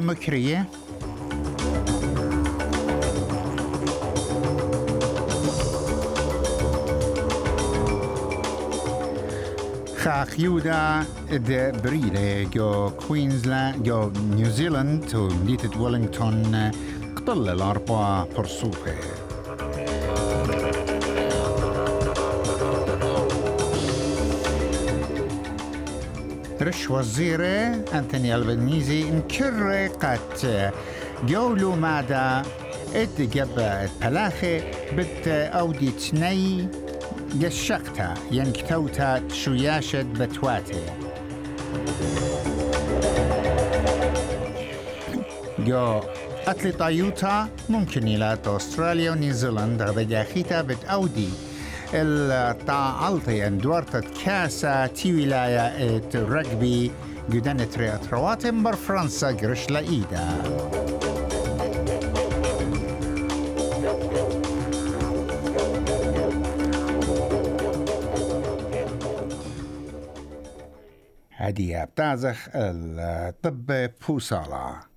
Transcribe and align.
مكرية. 0.00 0.66
خاقيودا 9.98 11.04
د 11.32 11.80
بريلة 11.84 12.48
جو 12.54 12.90
كوينزلاند 12.90 13.82
جو 13.82 14.10
نيوزيلاند 14.36 15.14
ومدينة 15.14 15.82
ويلينغتون 15.82 16.70
قتل 17.16 17.48
الأربعة 17.48 18.28
برصوفة 18.36 19.19
رش 26.62 26.90
وزيرة 26.90 27.84
أنتوني 27.94 28.34
البنيزي 28.34 29.08
انكر 29.08 29.86
قد 29.86 30.72
جولو 31.24 31.74
مادا 31.74 32.42
اتجب 32.94 33.48
بلاخي 34.02 34.60
بت 34.96 35.28
أودي 35.28 35.90
تني 35.90 36.68
يشقتا 37.34 38.14
ينكتوتا 38.30 39.22
شوياشد 39.32 40.06
بتواتي. 40.22 40.82
جو 45.58 46.00
أتلي 46.46 46.72
طايوتا 46.72 47.48
ممكن 47.68 48.08
إلى 48.08 48.38
أستراليا 48.46 49.10
ونيوزيلندا 49.10 49.84
غدا 49.84 50.22
خيتا 50.34 50.62
بت 50.62 50.84
أودي. 50.84 51.28
التعالطي 51.94 53.46
اندورت 53.46 53.96
كاسا 54.24 54.86
تي 54.86 55.12
ولاية 55.14 56.08
الرجبي 56.14 56.90
جدن 57.30 57.70
تريات 57.70 58.12
رواتم 58.12 58.62
بر 58.62 58.76
فرنسا 58.76 59.28
قرش 59.28 59.70
لإيدا. 59.70 60.28
هدية 71.32 71.84
بتازخ 71.84 72.48
الطب 72.54 73.90
بوصالة. 74.08 74.89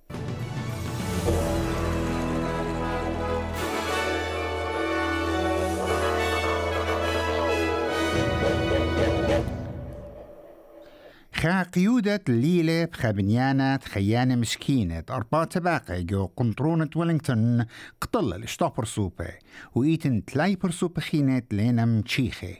خا 11.44 11.62
قيودة 11.62 12.20
ليلة 12.28 12.84
بخابنيانة 12.84 13.78
خيانة 13.78 14.36
مسكينة 14.36 15.04
أربعة 15.10 15.44
تباقة 15.44 16.00
جو 16.00 16.26
قنطرونة 16.26 16.88
ويلينغتون 16.96 17.66
قتل 18.00 18.32
الاشتابر 18.32 18.84
سوبة 18.84 19.28
وإيتن 19.74 20.24
تلاي 20.24 20.56
برسوبة 20.56 21.00
خينة 21.00 21.42
لينم 21.52 22.00
تشيخي 22.00 22.56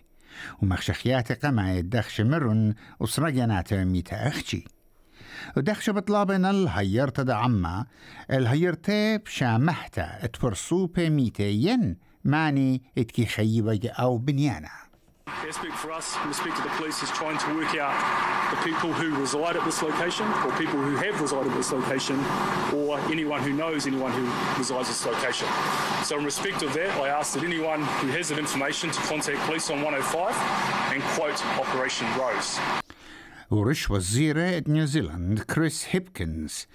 ومخشخيات 0.62 1.44
قمع 1.46 1.78
الدخش 1.78 2.20
مرن 2.20 2.74
وسرقينات 3.00 3.74
ميتا 3.74 4.28
أختي 4.28 4.64
ودخش 5.56 5.91
بطلابنا 5.91 6.50
الهيرت 6.50 7.20
دا 7.20 7.34
عما 7.34 7.86
الهيرتي 8.30 9.19
بشامحتا 9.19 10.28
ميتا 10.98 11.42
ين 11.42 11.97
ماني 12.25 12.82
اتكي 12.98 13.26
خيبة 13.26 13.88
أو 13.88 14.19
بنيانا. 14.19 14.84
aspect 15.47 15.75
for 15.75 15.91
us 15.91 16.16
in 16.22 16.28
respect 16.28 16.56
to 16.57 16.63
the 16.63 16.69
police 16.79 17.01
is 17.01 17.09
trying 17.12 17.38
to 17.38 17.56
work 17.56 17.73
out 17.75 17.95
the 18.51 18.59
people 18.69 18.91
who 18.91 19.07
reside 19.19 19.56
at 19.56 19.63
this 19.66 19.81
location, 19.81 20.28
or 20.44 20.51
people 20.57 20.79
who 20.88 20.95
have 20.97 21.19
resided 21.22 21.51
at 21.51 21.57
this 21.57 21.72
location, 21.72 22.17
or 22.73 23.00
anyone 23.16 23.41
who 23.41 23.53
knows 23.53 23.88
anyone 23.88 24.12
who 24.12 24.25
resides 24.57 24.88
at 24.90 24.95
this 24.95 25.06
location. 25.06 25.47
So, 26.03 26.17
in 26.19 26.25
respect 26.25 26.62
of 26.63 26.73
that, 26.73 26.91
I 27.06 27.07
ask 27.19 27.34
that 27.35 27.44
anyone 27.44 27.81
who 28.01 28.07
has 28.17 28.29
that 28.29 28.40
information 28.40 28.91
to 28.91 29.00
contact 29.12 29.40
police 29.47 29.69
on 29.69 29.81
105 29.81 30.35
and 30.94 31.01
quote 31.16 31.40
Operation 31.63 32.07
Rose. 32.19 32.59
ورش 33.51 33.91
وزيرة 33.91 34.63
نيوزيلاند 34.67 35.40
كريس 35.40 35.85
هيبكنز 35.90 36.67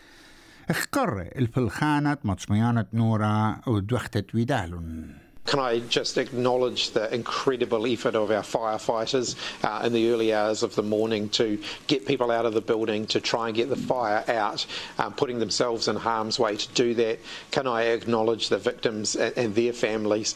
اخقر 0.70 1.20
الفلخانة 1.36 2.18
مطميانة 2.24 2.86
نورا 2.92 3.60
ودوختة 3.66 4.24
ويدالون 4.34 5.18
Can 5.48 5.58
I 5.60 5.80
just 5.80 6.16
acknowledge 6.16 6.90
the 6.92 7.14
incredible 7.14 7.86
effort 7.86 8.14
of 8.14 8.30
our 8.30 8.42
firefighters 8.42 9.36
uh, 9.62 9.84
in 9.84 9.92
the 9.92 10.08
early 10.10 10.32
hours 10.32 10.62
of 10.62 10.74
the 10.74 10.82
morning 10.82 11.28
to 11.30 11.60
get 11.86 12.06
people 12.06 12.30
out 12.30 12.46
of 12.46 12.54
the 12.54 12.62
building, 12.62 13.06
to 13.08 13.20
try 13.20 13.48
and 13.48 13.54
get 13.54 13.68
the 13.68 13.76
fire 13.76 14.24
out, 14.26 14.64
um, 14.98 15.12
putting 15.12 15.38
themselves 15.40 15.86
in 15.86 15.96
harm's 15.96 16.38
way 16.38 16.56
to 16.56 16.68
do 16.72 16.94
that? 16.94 17.18
Can 17.50 17.66
I 17.66 17.82
acknowledge 17.96 18.48
the 18.48 18.58
victims 18.58 19.16
and, 19.16 19.36
and 19.36 19.54
their 19.54 19.74
families? 19.74 20.34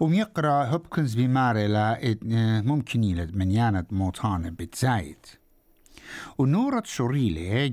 وميقرا 0.00 0.64
هوبكنز 0.64 1.14
بمارة 1.14 1.66
لا 1.66 1.98
ممكن 2.62 3.04
يلد 3.04 3.36
منيانة 3.36 3.84
موطانة 3.90 4.50
بتزايد 4.50 5.16
ونورة 6.37 6.83
شوريلي 6.85 7.69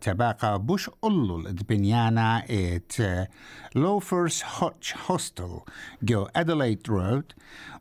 تباقى 0.00 0.58
بوش 0.58 0.90
أولو 1.04 1.38
الدبنيانا 1.38 2.44
إت 2.50 3.28
لوفرز 3.74 4.42
هوتش 4.58 4.94
هوستل 5.10 5.60
جو 6.02 6.28
أدلايد 6.36 6.80
رود 6.88 7.32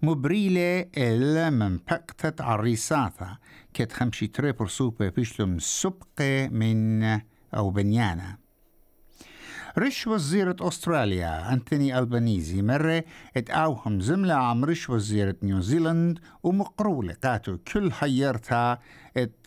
مبريلة 0.01 0.85
إل 0.97 1.51
من 1.51 1.77
بقتة 1.77 2.43
عريساثة 2.43 3.37
كت 3.73 3.91
خمشي 3.91 4.27
تريبر 4.27 4.67
سوبة 4.67 5.09
بيشلم 5.09 5.59
سبقة 5.59 6.47
من 6.51 7.03
أو 7.53 7.69
بنيانا. 7.69 8.46
رش 9.78 10.06
وزيرة 10.06 10.56
أستراليا 10.60 11.52
أنتوني 11.52 11.98
ألبانيزي 11.98 12.62
مرة 12.62 13.04
اتقاوهم 13.36 14.00
زملة 14.00 14.34
عم 14.34 14.64
رش 14.64 14.90
وزيرة 14.90 15.36
نيوزيلند 15.42 16.18
ومقرولة 16.42 17.16
قاتو 17.24 17.56
كل 17.72 17.92
حيرتها 17.92 18.78
ات 19.16 19.46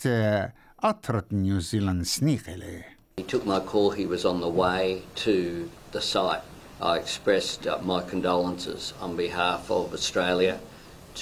أطرت 0.83 1.33
نيوزيلند 1.33 2.03
سنيقلة 2.03 2.83
He 3.17 3.23
took 3.23 3.45
my 3.45 3.61
call, 3.61 3.91
he 3.91 4.05
was 4.05 4.25
on 4.25 4.41
the 4.41 4.49
way 4.49 5.03
to 5.15 5.69
the 5.91 6.01
site. 6.01 6.41
I 6.81 6.97
expressed 6.97 7.65
uh, 7.65 7.79
my 7.81 8.01
condolences 8.01 8.93
on 8.99 9.15
behalf 9.15 9.71
of 9.71 9.93
Australia 9.93 10.59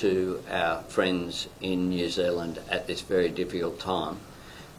to 0.01 0.41
our 0.49 0.81
friends 0.95 1.47
in 1.61 1.89
New 1.89 2.09
Zealand 2.09 2.59
at 2.69 2.87
this 2.87 3.01
very 3.01 3.29
difficult 3.29 3.79
time 3.79 4.17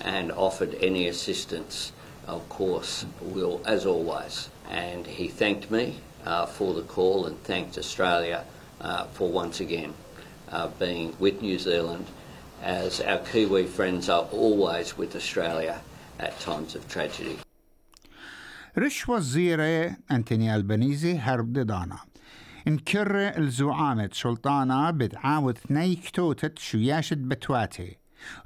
and 0.01 0.33
offered 0.33 0.75
any 0.81 1.07
assistance 1.07 1.93
of 2.29 2.49
course, 2.49 3.07
will, 3.21 3.61
as 3.67 3.87
always. 3.87 4.49
And 4.71 5.07
he 5.07 5.29
thanked 5.29 5.71
me 5.71 6.01
uh, 6.25 6.47
for 6.47 6.75
the 6.75 6.83
call 6.83 7.27
and 7.27 7.37
thanked 7.45 7.77
Australia 7.79 8.45
uh, 8.81 9.05
for 9.17 9.29
once 9.31 9.61
again 9.61 9.93
uh, 10.51 10.69
being 10.79 11.15
with 11.19 11.43
New 11.43 11.59
Zealand, 11.59 12.07
as 12.63 13.01
our 13.01 13.19
Kiwi 13.19 13.65
friends 13.67 14.09
are 14.09 14.27
always 14.33 14.97
with 14.97 15.15
Australia 15.17 15.81
at 16.19 16.39
times 16.41 16.75
of 16.75 16.89
tragedy. 16.89 17.37
رش 18.79 19.09
وزيرة 19.09 19.97
أنتوني 20.11 20.55
ألبانيزي 20.55 21.19
هرب 21.19 21.53
ددانا 21.53 21.99
انكر 22.69 23.39
الزعامة 23.39 24.11
سلطانة 24.13 24.91
بتعاود 24.91 25.59
ثني 25.59 25.97
كتوتة 25.97 26.51
شوياشة 26.59 27.15
بتواتي 27.15 27.97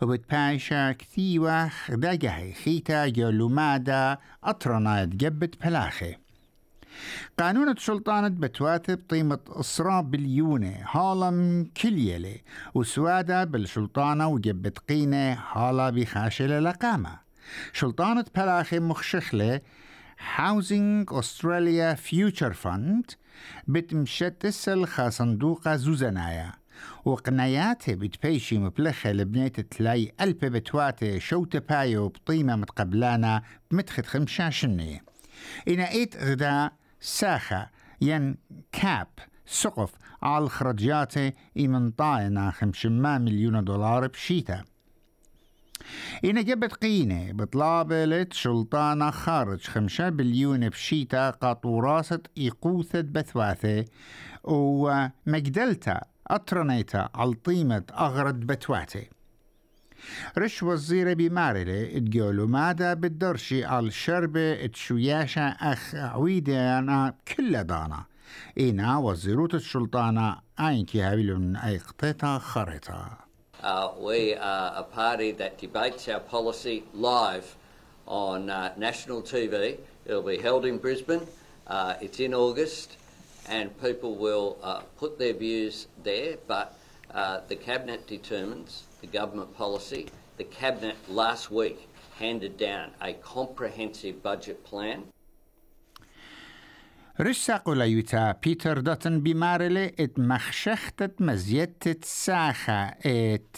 وبتباشا 0.01 0.91
كثيوة 0.91 1.67
خداجهي 1.67 2.53
خيتا 2.53 3.07
جولو 3.07 3.49
مادا 3.49 4.17
أطرنا 4.43 5.05
تجبت 5.05 5.65
بلاخي 5.65 6.15
قانون 7.39 7.75
سلطانة 7.75 8.27
بتواتب 8.27 8.99
قيمة 9.09 9.39
إسرا 9.47 10.01
بليونة 10.01 10.85
هالم 10.91 11.69
كليلة 11.81 12.35
وسوادة 12.73 13.43
بالسلطانة 13.43 14.27
وجبت 14.27 14.79
قينة 14.79 15.33
هالا 15.33 15.89
بخاشلة 15.89 16.59
لقامة 16.59 17.19
سلطانة 17.73 18.25
بلاخي 18.35 18.79
مخشخلة. 18.79 19.61
Housing 20.37 21.05
Australia 21.11 21.95
Future 21.95 22.53
Fund. 22.53 23.15
بتمشتسل 23.67 24.85
خاصندوقة 24.85 25.75
زوزنايا 25.75 26.53
وقناياته 27.05 27.95
بتبيشي 27.95 28.57
مبلخة 28.57 29.11
لبنية 29.11 29.47
تلاي 29.47 30.11
ألب 30.21 30.39
بتواتي 30.39 31.19
شوتة 31.19 31.59
بايو 31.59 32.07
بطيمة 32.07 32.55
متقبلانا 32.55 33.41
بمتخت 33.71 34.05
خمشاشنية 34.05 35.03
إنا 35.67 35.91
إيت 35.91 36.17
غدا 36.17 36.71
ساخة 36.99 37.69
ين 38.01 38.37
كاب 38.71 39.07
سقف 39.45 39.91
على 40.21 40.49
خرجياته 40.49 41.31
إيمن 41.57 41.91
طاينا 41.91 42.51
خمشما 42.51 43.17
مليون 43.17 43.63
دولار 43.63 44.07
بشيتا. 44.07 44.63
إنا 46.25 46.41
جبت 46.41 46.73
قينة 46.73 47.31
بطلابة 47.31 48.27
شلطانة 48.31 49.11
خارج 49.11 49.61
خمسة 49.67 50.09
بليون 50.09 50.69
بشيتا 50.69 51.29
قاطوراسة 51.29 52.19
إيقوثة 52.37 53.01
بثواثة 53.01 53.85
ومجدلتا 54.43 56.01
أطرنيتا 56.33 57.09
على 57.15 57.33
طيمة 57.33 57.83
أغرد 57.99 58.39
بتواتي 58.39 59.09
رش 60.37 60.63
وزير 60.63 61.13
بمارلة 61.13 61.99
تقولوا 61.99 62.47
ماذا 62.47 62.93
بالدرشي 62.93 63.65
على 63.65 63.87
الشربة 63.87 64.65
تشوياشة 64.65 65.41
أخ 65.41 65.95
عويدة 65.95 66.79
أنا 66.79 67.13
كل 67.37 67.63
دانا 67.63 68.05
إينا 68.57 68.97
وزيروت 68.97 69.53
السلطانة 69.55 70.37
أين 70.59 70.85
تهابلون 70.85 71.55
أي 71.55 71.77
قطيتا 71.77 72.37
خريطة 72.37 73.23
Uh, 73.63 73.91
we 73.97 74.35
are 74.35 74.73
a 74.75 74.83
party 74.83 75.31
that 75.31 75.57
debates 75.57 76.09
our 76.09 76.19
policy 76.19 76.83
live 76.93 77.55
on 78.05 78.49
uh, 78.49 78.73
national 78.75 79.21
TV. 79.21 79.77
It'll 80.05 80.21
be 80.21 80.37
held 80.37 80.65
in 80.65 80.77
Brisbane. 80.79 81.25
Uh, 81.65 81.93
it's 82.01 82.19
in 82.19 82.33
August, 82.33 82.97
and 83.48 83.66
people 83.80 84.12
will 84.16 84.58
uh, 84.62 84.82
put 85.00 85.18
their 85.18 85.34
views 85.34 85.86
there. 86.02 86.36
But 86.46 86.66
uh, 87.14 87.40
the 87.48 87.56
cabinet 87.56 88.06
determines 88.06 88.84
the 89.00 89.06
government 89.06 89.56
policy. 89.56 90.06
The 90.36 90.44
cabinet 90.44 90.96
last 91.08 91.50
week 91.50 91.88
handed 92.18 92.56
down 92.56 92.86
a 93.00 93.12
comprehensive 93.14 94.22
budget 94.22 94.64
plan. 94.64 95.04
رشاق 97.20 97.70
ليوتا 97.70 98.32
بيتر 98.42 98.80
دوتن 98.80 99.20
بمارلي 99.20 99.86
ات 100.00 100.18
مخشختت 100.18 101.22
مزيتت 101.22 102.04
ساخة 102.04 102.94
ات 103.06 103.56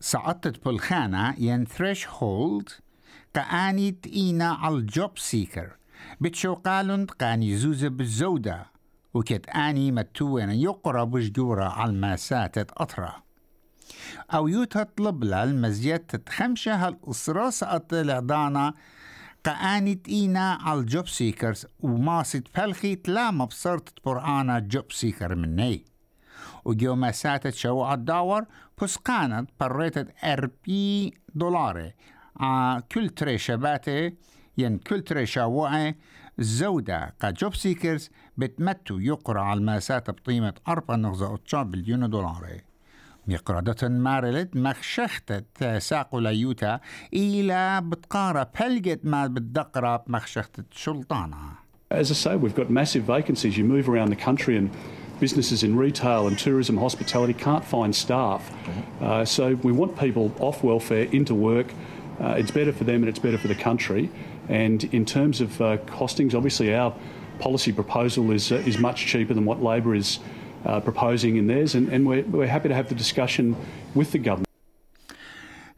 سقطت 0.00 0.64
بالخانة 0.64 1.34
ين 1.38 1.64
ثريش 1.64 2.08
هولد 2.08 2.68
قانيت 3.36 4.06
إينا 4.06 4.52
على 4.52 4.74
الجوب 4.74 5.18
سيكر 5.18 5.76
بتشو 6.21 6.53
قالن 6.53 7.05
قاني 7.05 7.57
زوزة 7.57 7.87
بالزودة 7.87 8.65
وكت 9.13 9.49
آني 9.49 9.91
متوين 9.91 10.49
يقرب 10.49 11.13
وجدورة 11.13 11.65
على 11.65 11.91
الماسات 11.91 12.57
أطرة 12.57 13.23
أو 14.33 14.47
يوتا 14.47 14.83
طلب 14.83 15.23
لها 15.23 15.43
المزيت 15.43 16.29
خمشة 16.29 16.87
هالأسرة 16.87 17.49
سقط 17.49 17.93
العضانة 17.93 18.73
قانت 19.45 20.07
إينا 20.07 20.53
على 20.61 20.79
الجوب 20.79 21.07
سيكرز 21.07 21.65
وماسد 21.79 22.47
فلخيت 22.53 23.09
لا 23.09 23.31
مبصرت 23.31 24.05
برآنا 24.05 24.59
جوب 24.59 24.91
سيكر 24.91 25.35
مني. 25.35 25.85
وجو 26.65 26.95
ما 26.95 27.11
ساتت 27.11 27.53
شو 27.53 27.93
الدور 27.93 28.45
بس 28.81 28.97
كانت 28.97 29.49
بريتت 29.59 30.07
أربي 30.23 31.13
دولار 31.35 31.91
ع 32.39 32.79
كل 32.79 33.09
تري 33.09 33.37
شباتي 33.37 34.13
ين 34.57 34.77
كل 34.77 35.01
تري 35.01 35.25
شاوعي 35.25 35.95
الزودة 36.39 37.13
كجوب 37.19 37.55
سيكرز 37.55 38.09
بتمتو 38.37 38.99
يقرأ 38.99 39.41
على 39.41 39.57
الماسات 39.57 40.09
بقيمة 40.09 40.53
أربعة 40.67 40.95
نغزة 40.95 41.63
بليون 41.63 42.09
دولار 42.09 42.61
مقردة 43.27 43.87
مارلت 43.87 44.55
مخشختة 44.55 45.79
ساقو 45.79 46.19
ليوتا 46.19 46.79
إلى 47.13 47.81
بتقارة 47.83 48.51
بلقت 48.59 48.99
ما 49.03 49.27
بتدقرة 49.27 50.03
مخشختة 50.07 50.63
شلطانة 50.71 51.67
As 51.89 52.11
I 52.11 52.15
say, 52.15 52.35
we've 52.35 52.53
got 52.53 52.69
massive 52.69 53.03
vacancies. 53.03 53.57
You 53.57 53.63
move 53.63 53.87
around 53.87 54.09
the 54.09 54.17
country 54.17 54.57
and 54.57 54.69
businesses 55.21 55.63
in 55.63 55.77
retail 55.77 56.27
and 56.27 56.37
tourism, 56.37 56.75
hospitality 56.77 57.33
can't 57.33 57.63
find 57.63 57.95
staff. 57.95 58.41
Uh, 59.01 59.23
so 59.23 59.55
we 59.63 59.71
want 59.71 59.97
people 59.97 60.33
off 60.39 60.63
welfare 60.63 61.05
into 61.13 61.33
work. 61.33 61.67
Uh, 62.20 62.40
it's 62.40 62.50
better 62.50 62.72
for 62.72 62.84
them 62.84 63.02
and 63.02 63.08
it's 63.08 63.18
better 63.18 63.38
for 63.38 63.48
the 63.48 63.54
country. 63.54 64.10
And 64.48 64.84
in 64.98 65.04
terms 65.04 65.40
of 65.40 65.60
uh, 65.60 65.76
costings, 65.98 66.34
obviously 66.34 66.74
our 66.74 66.94
policy 67.38 67.72
proposal 67.72 68.30
is, 68.30 68.52
uh, 68.52 68.56
is 68.70 68.78
much 68.78 69.06
cheaper 69.06 69.34
than 69.34 69.44
what 69.44 69.62
Labor 69.62 69.94
is 69.94 70.18
uh, 70.64 70.80
proposing 70.80 71.36
in 71.36 71.46
theirs. 71.46 71.74
And, 71.74 71.88
and 71.88 72.06
we're, 72.06 72.24
we're 72.24 72.46
happy 72.46 72.68
to 72.68 72.74
have 72.74 72.88
the 72.88 72.94
discussion 72.94 73.56
with 73.94 74.12
the 74.12 74.18
government. 74.18 74.46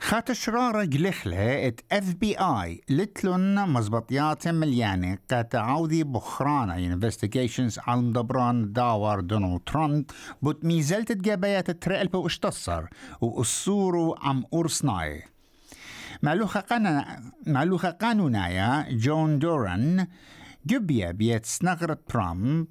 خات 0.00 0.32
شرارة 0.32 0.85
جلخلة 0.85 1.67
ات 1.69 1.81
اف 1.93 2.14
بي 2.14 2.37
اي 2.38 2.81
لتلون 2.88 3.69
مزبطيات 3.69 4.49
مليانة 4.49 5.19
كتعوذي 5.29 6.05
بخرانة 6.05 6.76
انفستيجيشنز 6.76 7.79
على 7.87 8.02
مدبران 8.02 8.73
داور 8.73 9.20
دونالد 9.20 9.61
ترامب 9.67 10.05
بوت 10.43 10.64
ميزلت 10.64 11.12
جابيات 11.12 11.70
ترقل 11.70 12.06
بوشتصر 12.06 12.85
وأصورو 13.20 14.17
عم 14.23 14.44
أورسناي 14.52 15.23
معلوخة 16.21 16.60
قانونا 16.60 17.31
معلوخة 17.48 17.89
قانونايا 17.89 18.86
جون 18.89 19.39
دوران 19.39 20.07
جبيا 20.66 21.12
بيت 21.12 21.45
سنغرة 21.45 21.98
ترامب 22.10 22.68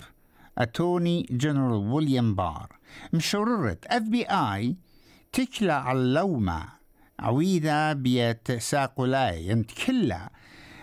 أتوني 0.58 1.26
جنرال 1.30 1.90
ويليام 1.92 2.34
بار. 2.34 2.78
مشررت 3.12 3.86
أف 3.86 4.02
بي 4.02 4.24
آي 4.24 4.76
تكلا 5.32 5.74
على 5.74 5.98
اللومة 5.98 6.64
عويدة 7.20 7.92
بيت 7.92 8.52
ساقولاي 8.52 9.48
ينتكلا 9.48 10.30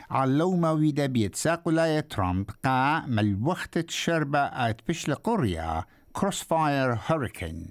على 0.10 0.32
اللومة 0.32 0.72
ويدا 0.72 1.06
بيت 1.06 1.36
ساقولاي 1.36 2.02
ترامب 2.02 2.50
قا 2.64 3.00
مل 3.08 3.40
وقت 3.44 3.90
شربة 3.90 4.40
أت 4.40 4.82
بشل 4.88 5.16
قرية 5.16 5.86
كروس 6.14 6.44
فاير 6.44 7.00
هوريكين 7.12 7.70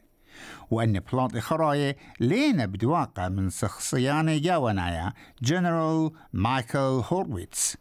وأن 0.72 1.00
بلانت 1.00 1.38
خراية 1.38 1.98
لينا 2.20 2.66
بدواقع 2.66 3.30
من 3.30 3.50
شخصيان 3.50 4.42
جاونايا 4.42 5.14
جنرال 5.42 6.12
مايكل 6.34 6.78
هورويتس 6.80 7.78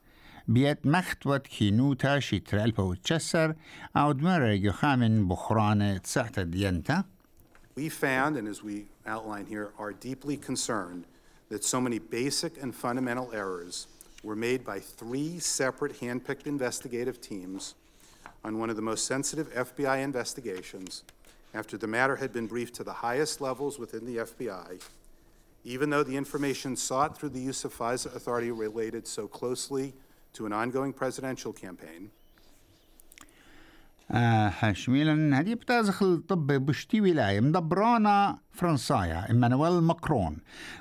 بيت 0.49 0.87
مختوت 0.87 1.47
كينوتا 1.47 2.21
شيتر 2.21 2.65
ألبا 2.65 2.95
تشسر 3.05 3.55
أو 3.97 4.13
دمر 4.13 4.51
يخامن 4.51 5.29
بخران 5.29 6.03
تسعت 6.03 6.41
دينتا 6.41 7.05
We 7.77 7.89
found, 7.89 8.37
and 8.37 8.49
as 8.49 8.61
we 8.61 8.87
outline 9.07 9.47
here, 9.47 9.71
are 9.79 9.93
deeply 9.93 10.37
concerned 10.37 11.05
that 11.49 11.63
so 11.63 11.81
many 11.81 12.01
basic 12.01 12.61
and 12.61 12.75
fundamental 12.75 13.31
errors 13.33 13.87
were 14.25 14.35
made 14.35 14.65
by 14.65 14.81
three 14.81 15.39
separate 15.39 16.01
handpicked 16.01 16.49
investigative 16.49 17.21
teams 17.21 17.77
on 18.45 18.59
one 18.59 18.69
of 18.69 18.75
the 18.75 18.83
most 18.83 19.05
sensitive 19.07 19.49
FBI 19.55 20.03
investigations 20.03 21.05
after 21.55 21.77
the 21.79 21.87
matter 21.87 22.17
had 22.17 22.33
been 22.33 22.47
briefed 22.47 22.75
to 22.75 22.85
the 22.85 22.93
highest 23.07 23.41
levels 23.41 23.79
within 23.79 24.05
the 24.05 24.17
FBI, 24.19 24.81
even 25.65 25.91
though 25.91 26.03
the 26.03 26.17
information 26.17 26.77
sought 26.77 27.17
through 27.17 27.31
the 27.31 27.41
use 27.41 27.65
of 27.65 27.75
FISA 27.75 28.15
authority 28.15 28.51
related 28.51 29.07
so 29.07 29.27
closely 29.27 29.95
to 30.35 30.47
an 30.47 30.53
ongoing 30.53 30.93
presidential 30.93 31.53
campaign. 31.53 32.11
آه 34.11 34.73
شميلا 34.73 35.41
هدي 35.41 35.55
بتازخ 35.55 36.03
الطب 36.03 36.47
بشتي 36.47 37.01
ولاية 37.01 37.41
مدبرانا 37.41 38.39
فرنسايا 38.53 39.31
إمانويل 39.31 39.83
ماكرون 39.83 40.37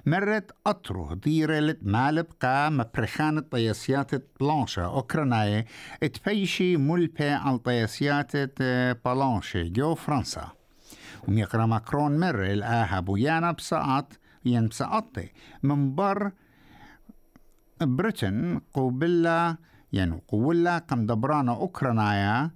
مرت 0.05 0.51
أطره 0.67 1.13
ديرة 1.13 1.77
مالب 1.81 2.25
قا 2.41 2.69
مبرخان 2.69 3.37
الطياسيات 3.37 4.11
بلانشا 4.39 4.85
أوكراناية 4.85 5.65
اتبيشي 6.03 6.77
ملبي 6.77 7.29
على 7.29 7.57
طياسيات 7.57 8.31
بلانشا 9.05 9.63
جو 9.63 9.95
فرنسا 9.95 10.51
وميقرا 11.28 11.66
ماكرون 11.66 12.20
مر 12.20 12.44
الآها 12.44 13.00
بويانا 13.00 13.52
بسقط 13.52 14.12
ين 14.44 14.68
بسقطي 14.68 15.28
من 15.62 15.94
بر 15.94 16.30
بريتن 17.80 18.60
قوبلا 18.72 19.56
يعني 19.92 20.22
قولا 20.28 20.78
قم 20.78 21.06
دبرانا 21.06 21.52
أوكرانايا 21.52 22.50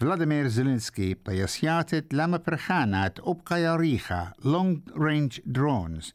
فلاديمير 0.00 0.46
زيلينسكي 0.46 1.14
بطياسيات 1.14 2.14
لما 2.14 2.36
برخانات 2.36 3.18
أبقى 3.20 3.62
ياريخا 3.62 4.32
لونج 4.44 4.80
رينج 4.96 5.40
درونز 5.46 6.12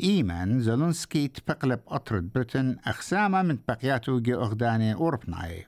إيمان 0.00 0.60
زيلينسكي 0.60 1.28
تبقلب 1.28 1.80
أطرد 1.88 2.32
بريتن 2.34 2.76
أخسامة 2.86 3.42
من 3.42 3.58
بقياتو 3.68 4.20
جي 4.20 4.34
أغداني 4.34 4.94
أوربناي 4.94 5.66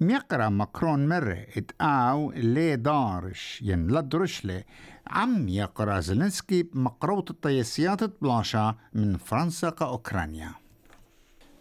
ميقرأ 0.00 0.48
ماكرون 0.48 1.08
مرة 1.08 1.46
اتقاو 1.56 2.32
لي 2.32 2.76
دارش 2.76 3.62
ين 3.62 3.86
لدرشلي 3.86 4.64
عم 5.06 5.48
يقرأ 5.48 6.00
زيلينسكي 6.00 6.62
بمقروط 6.62 7.30
الطياسيات 7.30 8.22
بلاشا 8.22 8.74
من 8.94 9.16
فرنسا 9.16 9.70
كأوكرانيا. 9.70 10.54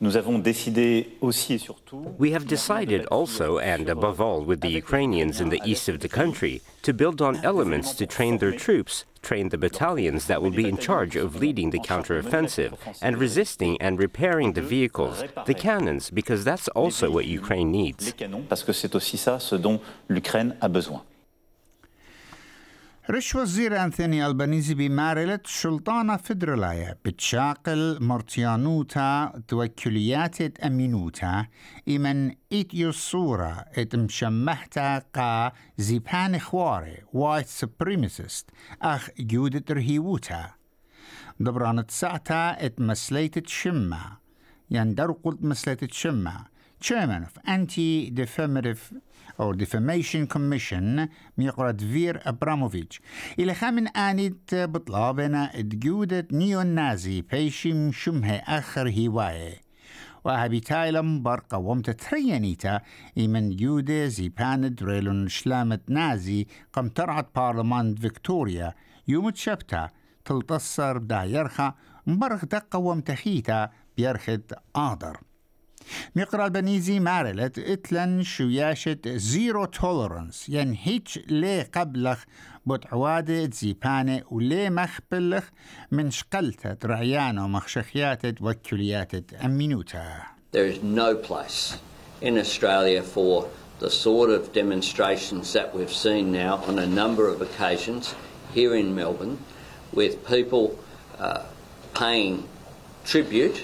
We 0.01 0.13
have 2.31 2.47
decided 2.47 3.05
also, 3.07 3.59
and 3.59 3.89
above 3.89 4.21
all 4.21 4.45
with 4.45 4.61
the 4.61 4.69
Ukrainians 4.69 5.41
in 5.41 5.49
the 5.49 5.61
east 5.65 5.89
of 5.89 5.99
the 5.99 6.07
country, 6.07 6.61
to 6.83 6.93
build 6.93 7.21
on 7.21 7.43
elements 7.43 7.93
to 7.95 8.05
train 8.05 8.37
their 8.37 8.53
troops, 8.53 9.03
train 9.21 9.49
the 9.49 9.57
battalions 9.57 10.27
that 10.27 10.41
will 10.41 10.51
be 10.51 10.69
in 10.69 10.77
charge 10.77 11.17
of 11.17 11.35
leading 11.35 11.71
the 11.71 11.79
counteroffensive, 11.79 12.77
and 13.01 13.17
resisting 13.17 13.75
and 13.81 13.99
repairing 13.99 14.53
the 14.53 14.61
vehicles, 14.61 15.25
the 15.45 15.53
cannons, 15.53 16.09
because 16.09 16.45
that's 16.45 16.69
also 16.69 17.11
what 17.11 17.25
Ukraine 17.25 17.69
needs. 17.69 18.13
رش 23.11 23.35
وزير 23.35 23.83
أنثوني 23.83 24.25
ألبانيزي 24.25 24.73
بمارلت 24.73 25.47
شلطانة 25.47 26.17
فدرالية 26.17 26.97
بتشاقل 27.05 27.97
مرتيانوتا 28.01 29.41
توكليات 29.47 30.59
أمينوتا. 30.59 31.45
إمن 31.89 32.31
إيتيو 32.51 32.89
الصورة 32.89 33.65
إت 33.77 33.95
مشمحتا 33.95 34.99
قا 34.99 35.51
زيبان 35.77 36.39
خواري 36.39 36.97
وايت 37.13 37.47
سبريمسيست 37.47 38.49
أخ 38.81 39.09
جودة 39.19 39.63
رهيوتا 39.71 40.51
دبرانت 41.39 41.91
ساعتا 41.91 42.65
إت 42.65 42.81
مسليت 42.81 43.47
شمة 43.47 44.17
يندر 44.71 45.11
قلت 45.11 45.43
مسليت 45.43 45.93
شمة 45.93 46.45
Chairman 46.81 47.23
of 47.23 47.37
Anti-Defamative 47.45 49.01
or 49.37 49.53
Defamation 49.53 50.27
Commission 50.27 51.09
ميقرد 51.37 51.81
فير 51.81 52.21
أبراموفيتش 52.25 53.01
إلى 53.39 53.53
خامن 53.53 53.87
آنيت 53.87 54.55
بطلابنا 54.55 55.61
تجودة 55.61 56.27
نيو 56.31 56.61
نازي 56.61 57.21
بيشم 57.21 57.91
شمه 57.91 58.35
آخر 58.35 58.89
هواية. 58.89 59.61
وهبيتايلم 60.23 61.23
برقة 61.23 61.57
ومت 61.57 61.89
تريانيتا 61.89 62.81
إمن 63.17 63.55
جودة 63.55 64.07
زي 64.07 64.29
باند 64.29 64.83
ريلون 64.83 65.27
شلامت 65.27 65.81
نازي 65.89 66.47
قم 66.73 66.87
ترعت 66.89 67.35
بارلمان 67.35 67.95
فيكتوريا. 67.95 68.73
يوم 69.07 69.29
تشبتا 69.29 69.89
تلتصر 70.25 70.97
بدا 70.97 71.23
يرخى 71.23 71.73
مبرخ 72.07 72.45
دقة 72.45 72.79
ومتخيتا 72.79 73.69
بيرخد 73.97 74.53
آدر. 74.75 75.17
مقرا 76.15 76.45
البنيزي 76.45 76.99
مارلت 76.99 77.59
اتلن 77.59 78.23
شوياشة 78.23 78.97
زيرو 79.05 79.65
تولرنس 79.65 80.49
ين 80.49 80.77
هيتش 80.83 81.19
لي 81.27 81.61
قبلخ 81.61 82.23
بوت 82.65 82.93
عوادة 82.93 83.49
زيبانة 83.53 84.23
ولي 84.31 84.69
مخبلخ 84.69 85.43
من 85.91 86.11
شقلتة 86.11 86.87
رعيانو 86.87 87.47
مخشخياتة 87.47 88.33
وكلياتة 88.41 89.45
أمينوتا 89.45 90.21
There 90.51 90.65
is 90.65 90.81
no 90.81 91.15
place 91.15 91.77
in 92.21 92.37
Australia 92.37 93.03
for 93.03 93.47
the 93.79 93.89
sort 93.89 94.29
of 94.29 94.51
demonstrations 94.51 95.53
that 95.53 95.73
we've 95.75 95.93
seen 95.93 96.31
now 96.31 96.55
on 96.67 96.79
a 96.79 96.87
number 96.87 97.27
of 97.27 97.41
occasions 97.41 98.15
here 98.53 98.75
in 98.75 98.95
Melbourne 98.95 99.37
with 99.93 100.27
people 100.27 100.77
uh, 101.19 101.43
paying 101.93 102.47
tribute 103.05 103.63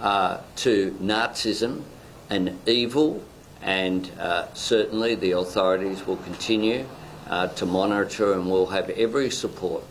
uh, 0.00 0.38
to 0.56 0.92
Nazism 1.00 1.82
and 2.30 2.58
evil, 2.66 3.22
and 3.62 4.10
uh, 4.18 4.46
certainly 4.54 5.14
the 5.14 5.32
authorities 5.32 6.06
will 6.06 6.18
continue 6.18 6.86
uh, 7.28 7.48
to 7.48 7.66
monitor 7.66 8.32
and 8.34 8.50
will 8.50 8.66
have 8.66 8.90
every 8.90 9.30
support 9.30 9.82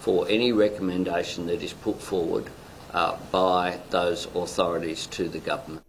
for 0.00 0.26
any 0.28 0.52
recommendation 0.52 1.46
that 1.46 1.62
is 1.62 1.72
put 1.72 2.00
forward 2.00 2.44
uh, 2.92 3.16
by 3.32 3.78
those 3.90 4.26
authorities 4.34 5.06
to 5.06 5.28
the 5.28 5.38
government. 5.38 5.82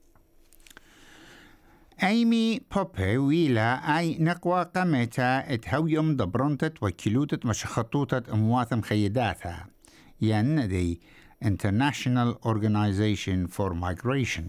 أيمي 2.03 2.61
بوبي 2.75 3.17
ويلا 3.17 3.97
أي 3.97 4.17
نقوى 4.19 4.63
قمتا 4.75 5.53
اتهويم 5.53 6.15
دبرنتت 6.15 6.73
وكيلوتت 6.83 7.45
مشخطوتت 7.45 8.29
امواثم 8.29 8.81
خيداتها 8.81 9.67
ين 10.21 10.67
دي 10.67 11.01
International 11.42 12.38
Organization 12.44 13.46
for 13.48 13.74
Migration. 13.74 14.44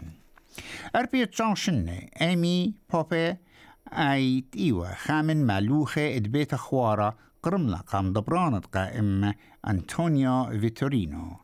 أربية 0.96 1.26
تشانشنة 1.26 2.00
أمي 2.22 2.74
بوبي 2.94 3.36
أي 3.94 4.44
تيوة 4.52 4.94
خامن 4.94 5.46
مالوخة 5.46 6.16
إدبيت 6.16 6.56
خوارة 6.56 7.18
قرملا 7.44 7.78
قام 7.78 8.14
دبرانت 8.14 8.66
قائم 8.66 9.34
أنطونيو 9.68 10.60
فيتورينو 10.60 11.38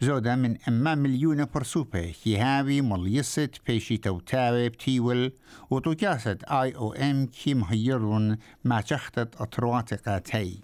زودا 0.00 0.36
من 0.36 0.56
أما 0.68 0.94
مليون 0.94 1.44
برسوبة 1.54 2.14
يهاوي 2.26 2.80
مليست 2.80 3.56
بيشي 3.66 3.96
توتاوي 3.96 4.68
بتيول 4.68 5.32
وتوكاسة 5.70 6.38
آي 6.50 6.76
أو 6.76 6.92
إم 6.92 7.26
كي 7.26 7.54
مهيرون 7.54 8.36
ما 8.64 8.80
تختت 8.80 9.40
أطرواتقاتي 9.40 10.60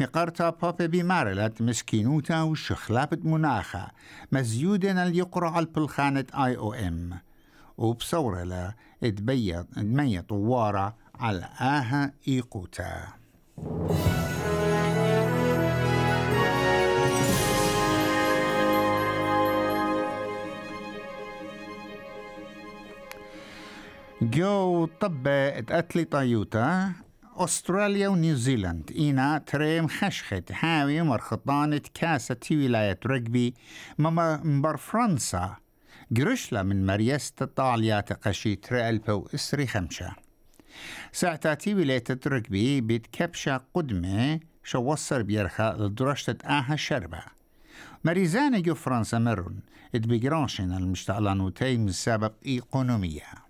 مقارتا 0.00 0.50
بابا 0.50 0.86
بمارلت 0.86 1.62
مسكينوتا 1.62 2.42
وشخلابت 2.42 3.24
مناخا 3.24 3.90
مزيودنا 4.32 5.02
اللي 5.06 5.18
يقرع 5.18 5.58
البلخانة 5.58 6.24
اي 6.34 6.56
أو 6.56 6.72
ام. 6.74 7.18
وبصورة 7.78 8.42
لا 8.42 8.74
اتبيض 9.02 9.66
دمية 9.76 10.20
طوارة 10.20 10.96
على 11.14 11.44
آها 11.60 12.12
إيقوتا 12.28 13.08
جو 24.22 24.86
طبة 25.00 25.30
اتقتلي 25.58 26.04
طيوتا 26.04 26.92
أستراليا 27.44 28.08
ونيوزيلاند 28.08 28.90
إينا 28.96 29.38
تريم 29.38 29.88
خشخت. 29.88 30.52
حاوي 30.52 31.02
مرخطانة 31.02 31.80
كاسة 31.94 32.36
ولاية 32.50 33.00
رجبي. 33.06 33.54
مما 33.98 34.36
مبر 34.44 34.76
فرنسا. 34.76 35.56
قرشلا 36.16 36.62
من 36.62 36.86
مريست 36.86 37.42
طاليا 37.42 38.00
تقشي 38.00 38.56
تريلبو 38.56 39.28
إسري 39.34 39.66
خمشة. 39.66 40.12
ساعتاتي 41.12 41.74
ولاية 41.74 42.04
رجبي 42.26 42.80
بيت 42.80 43.06
كبشة 43.06 43.60
قدمة 43.74 44.40
شو 44.64 44.78
وصر 44.78 45.22
بيرخا 45.22 45.72
لدرشتة 45.72 46.46
آها 46.46 46.76
شربة. 46.76 47.22
مريزانة 48.04 48.58
جو 48.58 48.74
فرنسا 48.74 49.18
مرون 49.18 49.60
اتبقرانشن 49.94 50.72
المشتعلانوتي 50.72 51.76
من 51.76 51.92
سبب 51.92 52.32
إيقونومية. 52.46 53.47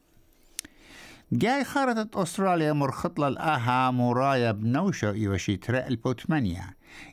جاي 1.32 1.64
خارطة 1.64 2.22
أستراليا 2.22 2.72
مرخط 2.72 3.20
الآها 3.20 3.90
مرايا 3.90 4.52
بنوشة 4.52 5.10
إيوشي 5.10 5.56
ترى 5.56 5.86
البوتمانيا 5.86 6.64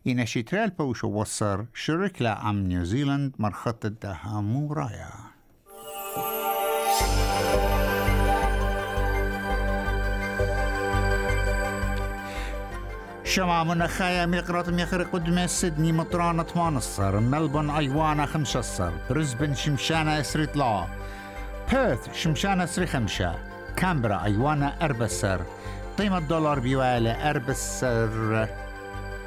إن 0.07 0.25
شترى 0.25 0.63
البوشة 0.63 1.07
وصر 1.07 1.65
شرك 1.73 2.21
عم 2.21 2.63
نيوزيلاند 2.63 3.35
مرخطة 3.39 3.89
دها 3.89 4.41
مرايا. 4.41 5.09
شمع 13.23 13.63
منخايا 13.63 14.25
ميقرط 14.25 14.69
ميخرق 14.69 15.11
قدمي 15.13 15.47
سيدني 15.47 15.91
مطرانة 15.91 16.43
تمانصر 16.43 17.19
ملبون 17.19 17.69
أيوانا 17.69 18.25
خمشصر 18.25 18.91
برزبن 19.09 19.55
شمشانة 19.55 20.19
اسريت 20.19 20.57
لا. 20.57 20.87
بيرث 21.71 22.15
شمشانة 22.17 22.63
اسري 22.63 22.87
خمشة. 22.87 23.54
كامبرا 23.77 24.23
أيوانا 24.23 24.85
أربسر. 24.85 25.41
قيمة 25.97 26.19
دولار 26.19 26.59
بيوالة 26.59 27.29
أربسر. 27.29 28.47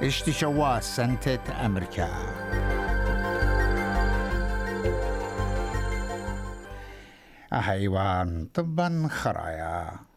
اشتشوا 0.02 0.81
سنتة 0.81 1.67
أمريكا؟ 1.67 2.09
أهيوان 7.52 8.49
طبا 8.55 9.09
خرايا. 9.11 10.08